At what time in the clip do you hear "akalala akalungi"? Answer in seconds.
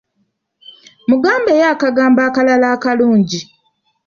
2.29-3.41